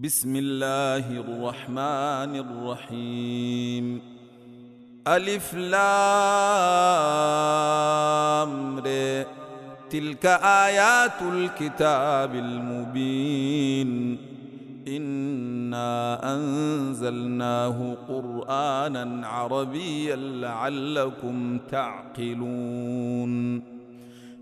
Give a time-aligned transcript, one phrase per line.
[0.00, 4.00] بسم الله الرحمن الرحيم
[5.08, 5.78] ألف لام
[8.78, 9.24] ر
[9.90, 14.18] تلك آيات الكتاب المبين
[14.88, 23.62] إنا أنزلناه قرآنا عربيا لعلكم تعقلون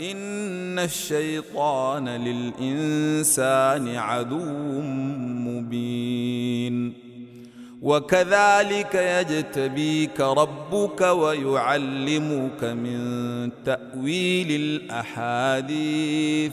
[0.00, 4.80] ان الشيطان للانسان عدو
[5.46, 6.92] مبين
[7.82, 14.50] وكذلك يجتبيك ربك ويعلمك من تاويل
[14.90, 16.52] الاحاديث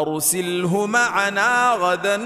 [0.00, 2.16] أرسله معنا غدا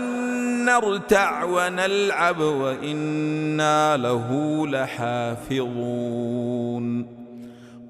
[0.65, 5.59] نرتع ونلعب وإنا له لحافظون.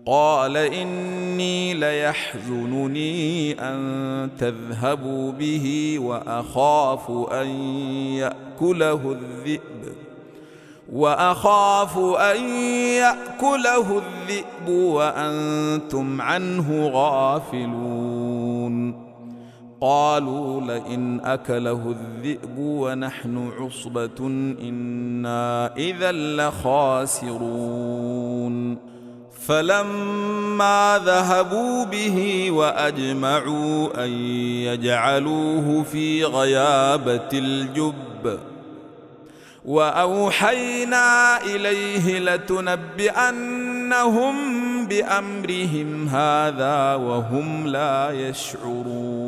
[0.07, 7.47] قال إني ليحزنني أن تذهبوا به وأخاف أن
[8.17, 9.61] يأكله الذئب.
[10.93, 12.45] وأخاف أن
[12.75, 18.28] يأكله الذئب وأنتم عنه غافلون.
[19.81, 24.27] قالوا لئن أكله الذئب ونحن عصبة
[24.63, 27.49] إنا إذا لخاسرون.
[29.47, 34.11] فلما ذهبوا به وأجمعوا أن
[34.69, 38.39] يجعلوه في غيابة الجب
[39.65, 43.37] وأوحينا إليه لتنبئنهم
[44.87, 49.28] بأمرهم هذا وهم لا يشعرون.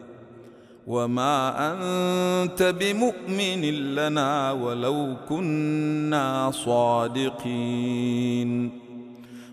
[0.87, 3.61] وما انت بمؤمن
[3.95, 8.01] لنا ولو كنا صادقين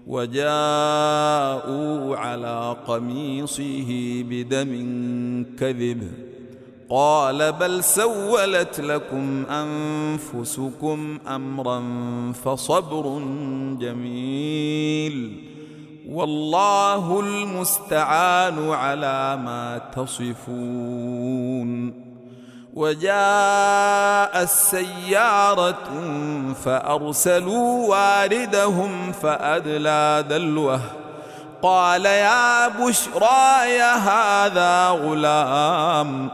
[0.06, 4.72] وجاءوا على قميصه بدم
[5.58, 6.02] كذب
[6.90, 11.82] قال بل سولت لكم انفسكم امرا
[12.32, 13.18] فصبر
[13.80, 15.47] جميل
[16.12, 21.68] والله المستعان على ما تصفون.
[22.74, 25.88] وجاء السيارة
[26.64, 30.80] فأرسلوا واردهم فأدلى دلوه
[31.62, 36.30] قال يا بشرى هذا غلام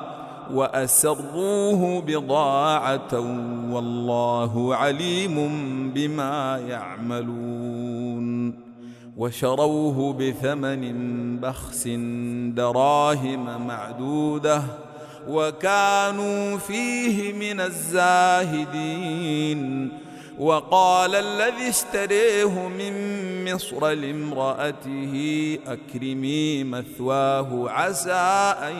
[0.53, 3.15] وأسروه بضاعة
[3.71, 5.37] والله عليم
[5.94, 8.63] بما يعملون.
[9.16, 11.88] وشروه بثمن بخس
[12.55, 14.62] دراهم معدودة
[15.28, 18.84] وكانوا فيه من الزاهدين
[20.38, 22.94] وقال الذي اشتريه من
[23.52, 28.76] مصر لامرأته أكرمي مثواه عسى أن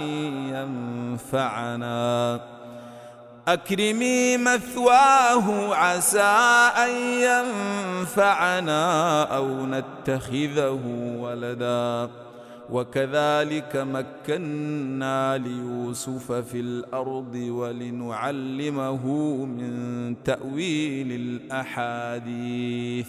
[0.54, 2.40] ينفعنا
[3.49, 8.82] أكرمي مثواه عسى أن ينفعنا
[9.23, 10.81] أو نتخذه
[11.19, 12.11] ولداً.
[12.70, 19.06] وكذلك مكنا ليوسف في الأرض ولنعلمه
[19.44, 23.08] من تأويل الأحاديث.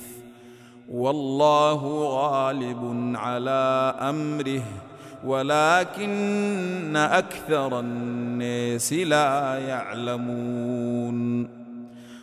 [0.90, 4.64] والله غالب على أمره.
[5.26, 11.48] ولكن أكثر الناس لا يعلمون.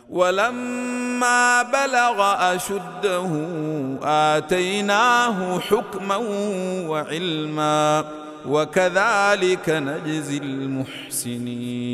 [0.09, 2.21] ولما بلغ
[2.55, 3.47] أشده
[4.03, 6.15] آتيناه حكما
[6.87, 8.05] وعلما
[8.47, 11.93] وكذلك نجزي المحسنين.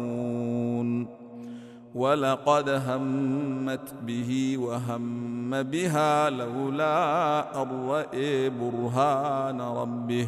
[1.95, 10.27] ولقد همت به وهم بها لولا أن رأي برهان ربه.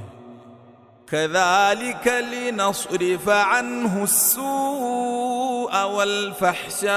[1.08, 6.96] كذلك لنصرف عنه السوء والفحشاء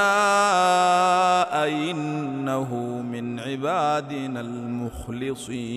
[1.68, 5.76] إنه من عبادنا المخلصين.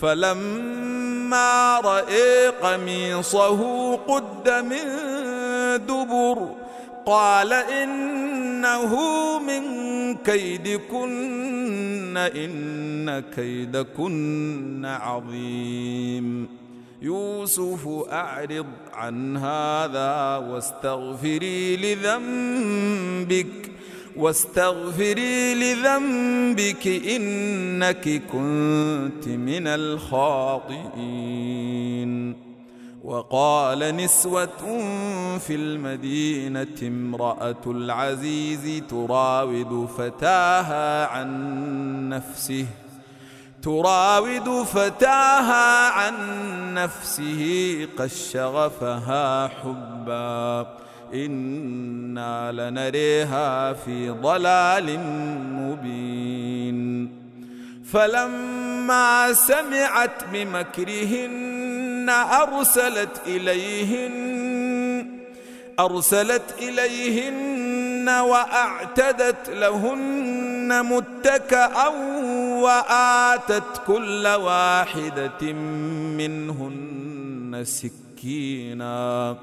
[0.00, 4.84] فلما رأي قميصه قد من
[5.86, 6.54] دبر
[7.06, 8.92] قال إنه
[9.38, 9.64] من
[10.14, 16.48] كيدكن إن كيدكن عظيم.
[17.02, 23.70] يوسف أعرض عن هذا واستغفري لذنبك.
[24.18, 31.08] واستغفري لذنبك إنك كنت من الخاطئين.
[33.04, 34.78] وقال نسوة
[35.38, 42.66] في المدينة امرأة العزيز تراود فتاها عن نفسه
[43.62, 46.14] تراود فتاها عن
[46.74, 50.87] نفسه قد شغفها حبا.
[51.14, 55.00] إنا لنريها في ضلال
[55.52, 56.78] مبين.
[57.92, 65.06] فلما سمعت بمكرهن أرسلت إليهن
[65.80, 71.88] أرسلت إليهن وأعتدت لهن متكأ
[72.62, 75.52] وآتت كل واحدة
[76.18, 79.36] منهن سكيناً.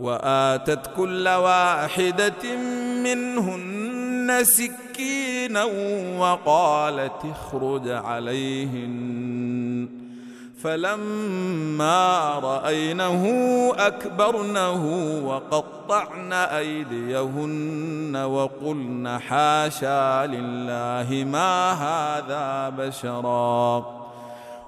[0.00, 2.56] وآتت كل واحدة
[3.04, 5.64] منهن سكينا
[6.18, 9.88] وقالت اخرج عليهن.
[10.62, 13.24] فلما رأينه
[13.78, 14.84] أكبرنه
[15.24, 24.00] وقطعن أيديهن وقلن حاشا لله ما هذا بشرا.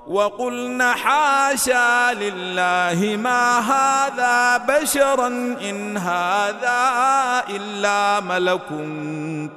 [0.06, 5.26] وقلن حاشا لله ما هذا بشرا
[5.70, 6.80] إن هذا
[7.48, 8.68] إلا ملك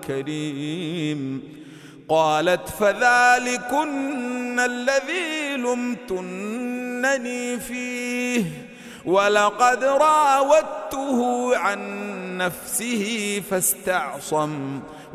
[0.07, 1.55] كريم.
[2.09, 8.45] قالت فذلكن الذي لمتنني فيه
[9.05, 11.79] ولقد راودته عن
[12.37, 14.79] نفسه فاستعصم.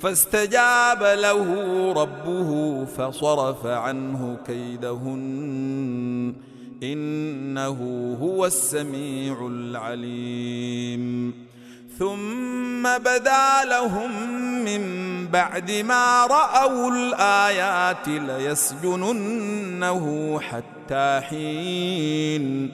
[0.00, 1.46] فاستجاب له
[1.92, 6.34] ربه فصرف عنه كيدهن.
[6.82, 11.34] إنه هو السميع العليم.
[11.98, 14.10] ثم بدا لهم
[14.64, 14.82] من
[15.26, 19.26] بعد ما رأوا الآيات ليسجننه
[20.40, 22.72] حتى حين.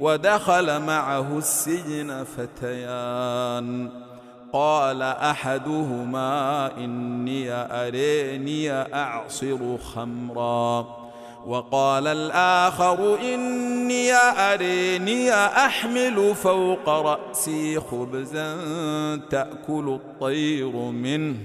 [0.00, 4.07] ودخل معه السجن فتيان.
[4.52, 10.98] قال أحدهما إني أريني أعصر خمرا.
[11.46, 18.56] وقال الآخر إني أريني أحمل فوق رأسي خبزا
[19.30, 21.36] تأكل الطير منه.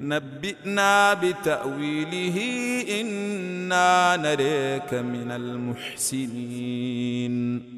[0.00, 2.38] نبئنا بتأويله
[3.00, 7.77] إنا نريك من المحسنين.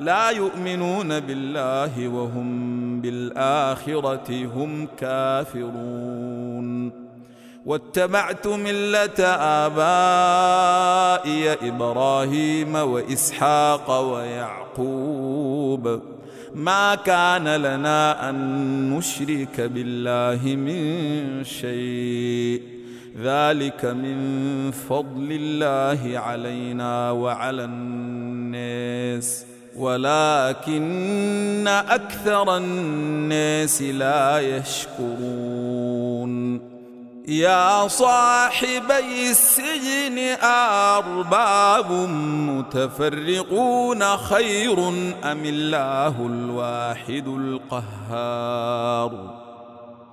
[0.00, 6.92] لا يؤمنون بالله وهم بالآخرة هم كافرون.
[7.66, 9.24] واتبعت ملة
[9.66, 16.00] آبائي إبراهيم وإسحاق ويعقوب.
[16.54, 18.36] ما كان لنا أن
[18.90, 22.62] نشرك بالله من شيء.
[23.22, 29.46] ذلك من فضل الله علينا وعلى الناس.
[29.76, 36.28] ولكن أكثر الناس لا يشكرون.
[37.28, 41.92] يا صاحبي السجن أرباب
[42.48, 49.38] متفرقون خير أم الله الواحد القهار؟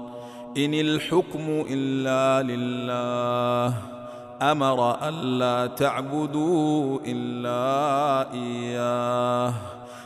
[0.57, 3.75] إن الحكم إلا لله.
[4.43, 9.53] أمر ألا تعبدوا إلا إياه.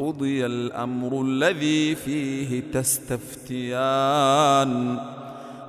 [0.00, 4.70] قضي الأمر الذي فيه تستفتيان.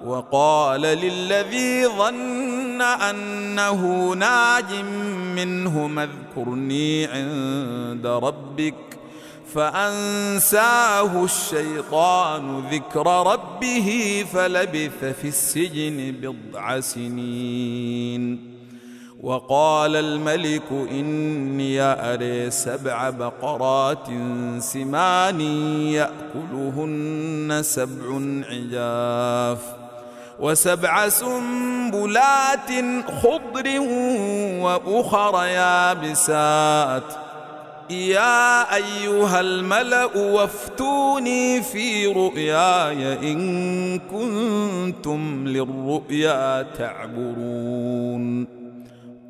[0.06, 4.74] وقال للذي ظن أنه ناج
[5.36, 8.76] منه اذكرني عند ربك
[9.54, 18.51] فأنساه الشيطان ذكر ربه فلبث في السجن بضع سنين.
[19.22, 24.08] وقال الملك إني أري سبع بقرات
[24.60, 25.42] سمان
[25.92, 29.60] يأكلهن سبع عجاف
[30.40, 32.72] وسبع سنبلات
[33.22, 33.80] خضر
[34.62, 37.14] وأخر يابسات.
[37.90, 48.61] يا أيها الملأ وافتوني في رؤياي إن كنتم للرؤيا تعبرون.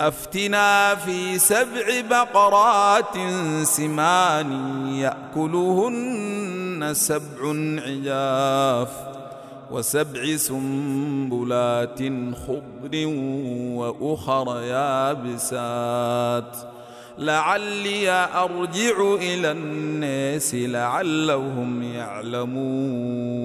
[0.00, 3.14] أفتنا في سبع بقرات
[3.62, 4.52] سمان
[4.86, 7.40] يأكلهن سبع
[7.86, 8.88] عجاف
[9.70, 11.98] وسبع سنبلات
[12.46, 13.06] خضر
[13.74, 16.56] وأخر يابسات.
[17.18, 23.44] لعلي أرجع إلى الناس لعلهم يعلمون.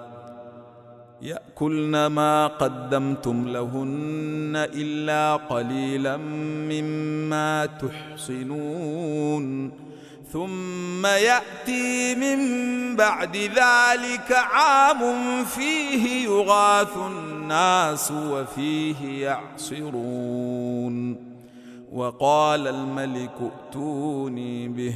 [1.21, 9.71] يأكلن ما قدمتم لهن إلا قليلا مما تحصنون.
[10.31, 12.39] ثم يأتي من
[12.95, 21.15] بعد ذلك عام فيه يغاث الناس وفيه يعصرون.
[21.91, 24.95] وقال الملك ائتوني به.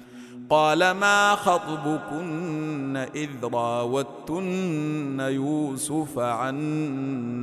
[0.51, 6.57] قال ما خطبكن إذ راوتن يوسف عن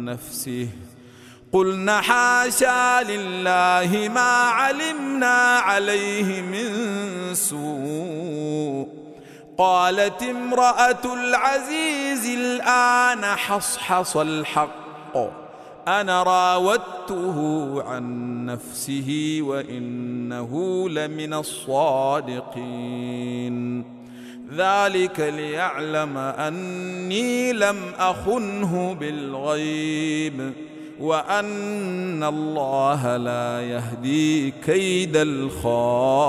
[0.04, 0.68] نفسه
[1.52, 8.88] قلن حاشا لله ما علمنا عليه من سوء
[9.58, 15.47] قالت امرأة العزيز الآن حصحص الحق
[15.88, 17.38] أنا راودته
[17.82, 20.52] عن نفسه وإنه
[20.88, 22.78] لمن الصادقين.
[24.56, 30.52] ذلك ليعلم أني لم أخنه بالغيب
[31.00, 36.28] وأن الله لا يهدي كيد الخائنين.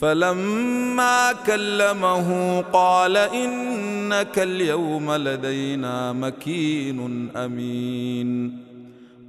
[0.00, 8.58] فلما كلمه قال إنك اليوم لدينا مكين أمين.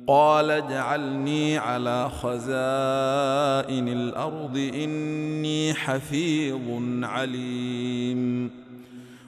[0.08, 8.52] قال اجعلني على خزائن الأرض إني حفيظ عليم.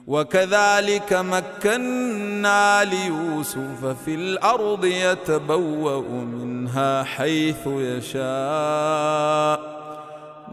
[0.06, 9.73] وكذلك مكنا ليوسف في الأرض يتبوأ منها حيث يشاء.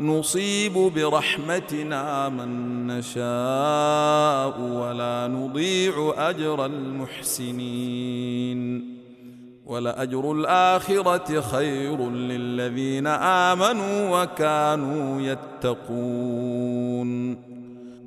[0.01, 8.61] نصيب برحمتنا من نشاء ولا نضيع أجر المحسنين.
[9.65, 17.11] ولأجر الآخرة خير للذين آمنوا وكانوا يتقون.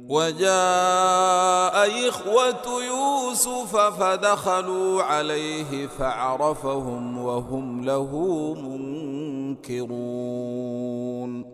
[0.09, 8.11] وجاء إخوة يوسف فدخلوا عليه فعرفهم وهم له
[9.61, 11.54] منكرون.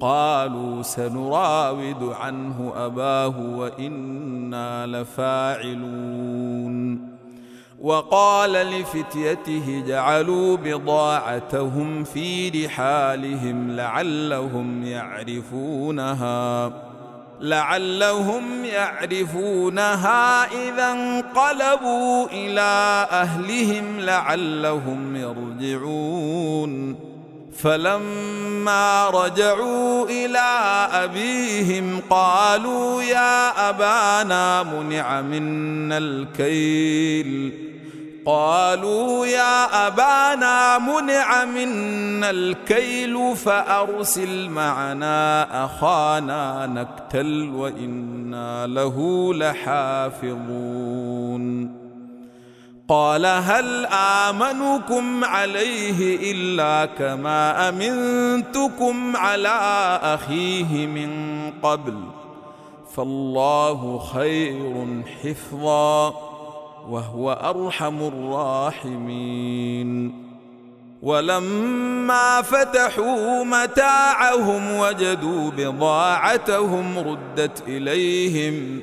[0.00, 6.76] قالوا سنراود عنه أباه وإنا لفاعلون.
[7.80, 16.72] وقال لفتيته جعلوا بضاعتهم في رحالهم لعلهم يعرفونها.
[17.40, 26.96] لعلهم يعرفونها إذا انقلبوا إلى أهلهم لعلهم يرجعون.
[27.62, 30.48] فلما رجعوا إلى
[30.92, 37.52] أبيهم قالوا يا أبانا منع منا الكيل.
[38.26, 50.26] قالوا يا أبانا منع منا الكيل فأرسل معنا أخانا نكتل وإنا له لحافظون.
[52.88, 59.58] قال هل آمنكم عليه إلا كما أمنتكم على
[60.02, 61.10] أخيه من
[61.62, 61.94] قبل
[62.94, 64.86] فالله خير
[65.22, 66.08] حفظا
[66.88, 69.36] وهو أرحم الراحمين
[71.02, 78.82] ولما فتحوا متاعهم وجدوا بضاعتهم ردت إليهم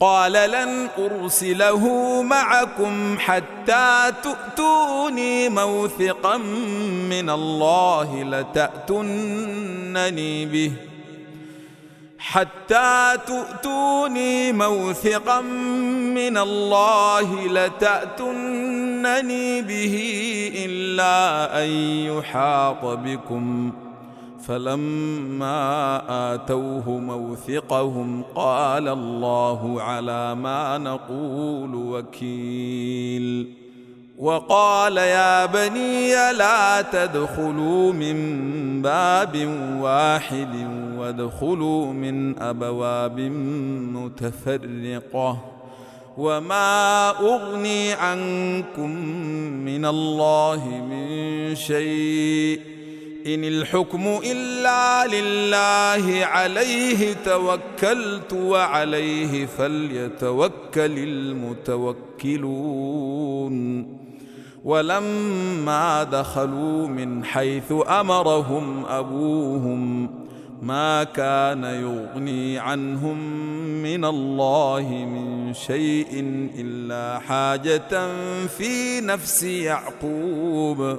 [0.00, 1.84] قال لن أرسله
[2.22, 6.36] معكم حتى تؤتوني موثقا
[7.10, 9.26] من الله لتاتونني
[10.46, 10.72] به.
[12.18, 18.82] حتى تؤتوني موثقا من الله لتاتونني
[19.62, 19.94] به
[20.64, 21.68] إلا أن
[22.16, 23.72] يحاط بكم.
[24.50, 26.02] فلما
[26.34, 33.54] آتوه موثقهم قال الله على ما نقول وكيل.
[34.18, 39.48] وقال يا بني لا تدخلوا من باب
[39.80, 43.20] واحد وادخلوا من أبواب
[43.94, 45.38] متفرقة.
[46.18, 48.90] وما أغني عنكم
[49.64, 52.79] من الله من شيء.
[53.26, 62.40] إن الحكم إلا لله عليه توكلت وعليه فليتوكل المتوكلون.
[64.64, 70.10] ولما دخلوا من حيث أمرهم أبوهم
[70.62, 73.18] ما كان يغني عنهم
[73.82, 76.24] من الله من شيء
[76.58, 78.12] إلا حاجة
[78.46, 80.98] في نفس يعقوب.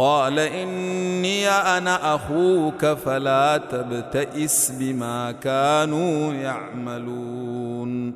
[0.00, 8.12] قال إني أنا أخوك فلا تبتئس بما كانوا يعملون.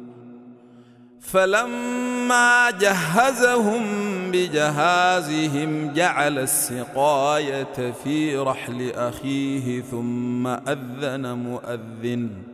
[1.21, 3.83] فلما جهزهم
[4.31, 12.54] بجهازهم جعل السقاية في رحل أخيه ثم أذن مؤذن.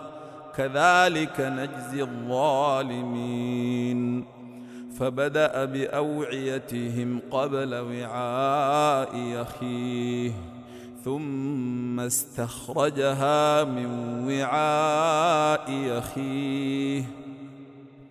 [0.57, 3.61] كذلك نجزي الظالمين.
[4.99, 10.31] فبدأ بأوعيتهم قبل وعاء اخيه
[11.05, 13.85] ثم استخرجها من
[14.27, 17.03] وعاء اخيه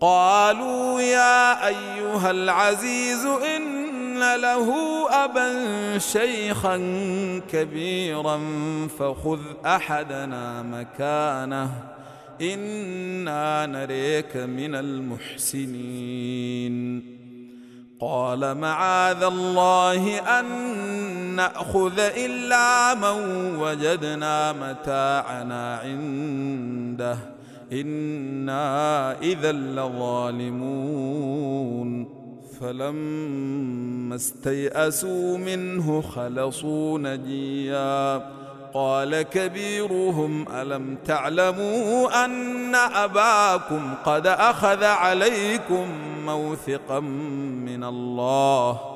[0.00, 4.74] قالوا يا أيها العزيز إن له
[5.24, 5.52] أبا
[5.98, 6.76] شيخا
[7.52, 8.40] كبيرا
[8.98, 11.70] فخذ أحدنا مكانه.
[12.40, 15.96] إنا نريك من المحسنين.
[18.00, 20.46] قال معاذ الله أن
[21.36, 27.18] نأخذ إلا من وجدنا متاعنا عنده.
[27.72, 30.96] أنا اذا لظالمون
[32.60, 38.16] فلما استيئسوا منه خلصوا نجيا
[38.74, 45.86] قال كبيرهم الم تعلموا ان اباكم قد اخذ عليكم
[46.26, 48.95] موثقا من الله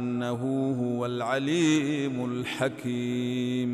[0.21, 3.71] إنه هو العليم الحكيم.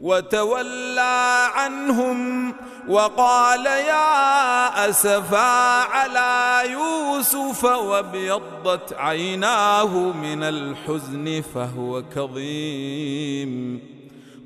[0.00, 2.52] وتولى عنهم
[2.88, 13.80] وقال يا أسفا على يوسف وابيضت عيناه من الحزن فهو كظيم.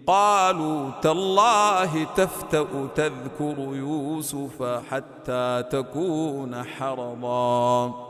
[0.06, 8.09] قالوا تالله تفتأ تذكر يوسف حتى تكون حرضا.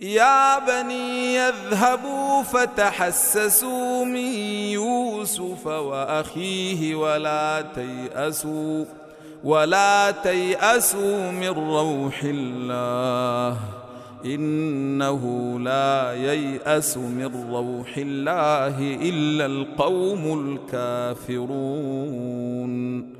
[0.00, 4.32] يا بني يذهبوا فتحسسوا من
[4.72, 8.84] يوسف وأخيه ولا تيأسوا
[9.44, 13.56] ولا تيأسوا من روح الله
[14.24, 20.58] إنه لا ييأس من روح الله إلا القوم
[21.28, 23.19] الكافرون.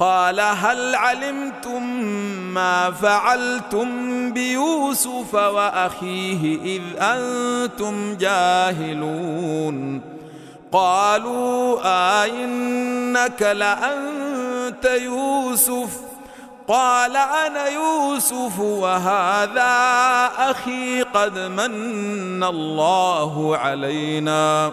[0.00, 1.82] قال هل علمتم
[2.54, 3.88] ما فعلتم
[4.32, 10.00] بيوسف وأخيه إذ أنتم جاهلون؟
[10.72, 11.80] قالوا
[12.22, 16.00] آئنك لأنت يوسف.
[16.68, 19.72] قال أنا يوسف وهذا
[20.38, 24.72] أخي قد من الله علينا.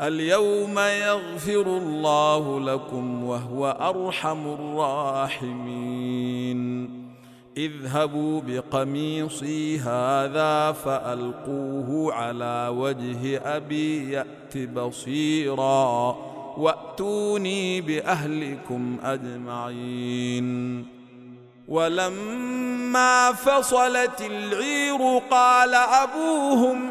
[0.00, 6.54] اليوم يغفر الله لكم وهو أرحم الراحمين.
[7.56, 16.16] اذهبوا بقميصي هذا فألقوه على وجه أبي يأت بصيرا
[16.56, 20.86] وأتوني بأهلكم أجمعين.
[21.68, 26.90] ولما فصلت العير قال أبوهم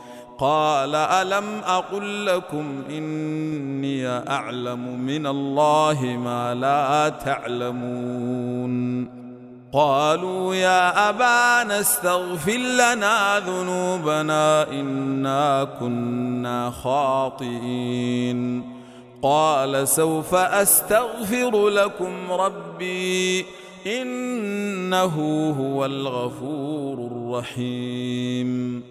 [0.41, 8.71] قال ألم أقل لكم إني أعلم من الله ما لا تعلمون
[9.73, 18.63] قالوا يا أبانا استغفر لنا ذنوبنا إنا كنا خاطئين
[19.23, 23.45] قال سوف أستغفر لكم ربي
[23.87, 25.15] إنه
[25.59, 28.90] هو الغفور الرحيم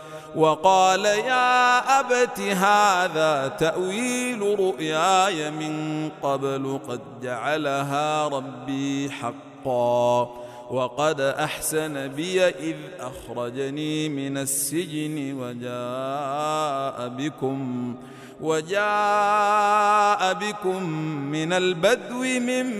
[0.35, 10.41] وقال يا أبت هذا تأويل رؤياي من قبل قد جعلها ربي حقا
[10.71, 17.95] وقد أحسن بي إذ أخرجني من السجن وجاء بكم
[18.41, 20.83] وجاء بكم
[21.31, 22.71] من البدو من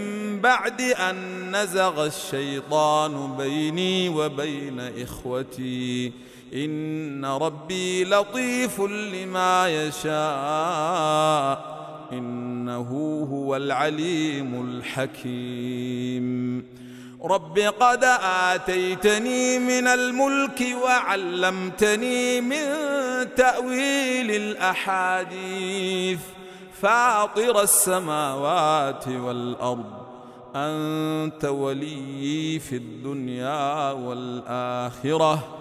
[0.42, 1.16] بعد أن
[1.56, 6.12] نزغ الشيطان بيني وبين إخوتي
[6.54, 10.12] إن ربي لطيف لما يشاء
[12.12, 16.66] إنه هو العليم الحكيم.
[17.24, 22.66] رب قد آتيتني من الملك وعلمتني من
[23.36, 26.20] تأويل الأحاديث.
[26.82, 29.94] فاطر السماوات والأرض
[30.56, 35.61] أنت ولي في الدنيا والآخرة.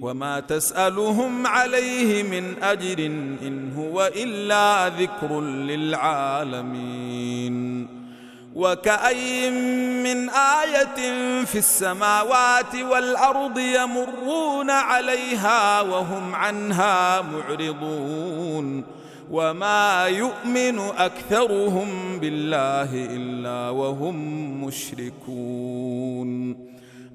[0.00, 3.06] وما تسألهم عليه من أجر
[3.42, 6.80] إن هو إلا ذكر للعالمين.
[8.54, 9.50] وكأي
[10.02, 18.84] من آية في السماوات والأرض يمرون عليها وهم عنها معرضون.
[19.30, 24.16] وما يؤمن أكثرهم بالله إلا وهم
[24.64, 26.69] مشركون.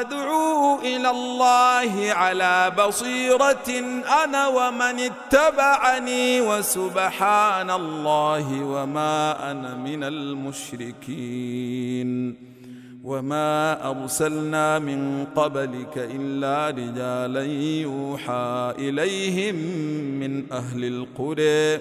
[0.00, 3.68] أدعو إلى الله على بصيرة
[4.24, 10.04] أنا ومن اتبعني وسبحان الله وما أنا من
[11.12, 11.72] المشركين
[13.04, 17.42] وما أرسلنا من قبلك إلا رجالا
[17.82, 19.54] يوحى إليهم
[20.20, 21.80] من أهل القرى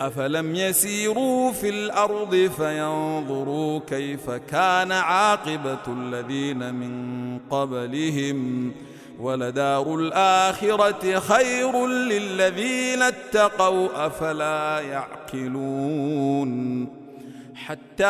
[0.00, 8.72] أفلم يسيروا في الأرض فينظروا كيف كان عاقبة الذين من قبلهم
[9.20, 16.48] ولدار الآخرة خير للذين اتقوا أفلا يعقلون
[17.54, 18.04] حتى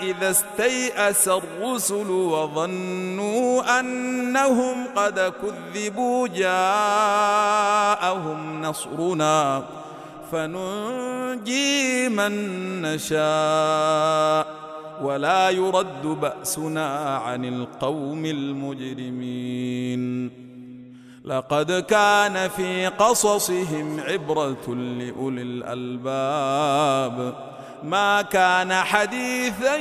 [0.00, 6.62] إذا استيأس الرسل وظنوا أنهم قد كذبوا جاءهم
[8.62, 9.64] نصرنا
[10.32, 12.32] فننجي من
[12.82, 14.58] نشاء
[15.02, 19.98] ولا يرد بأسنا عن القوم المجرمين.
[21.24, 27.34] لقد كان في قصصهم عبرة لأولي الألباب.
[27.84, 29.76] ما كان حديثا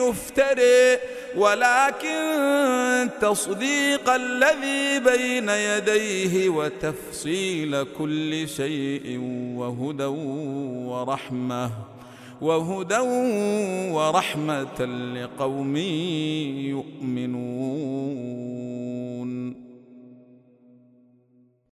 [0.00, 0.98] يفتري
[1.36, 9.20] ولكن تصديق الذي بين يديه وتفصيل كل شيء
[9.56, 10.04] وهدى
[10.88, 11.70] ورحمة
[12.40, 12.98] وهدى
[13.92, 14.84] ورحمة
[15.14, 15.76] لقوم
[16.74, 18.81] يؤمنون.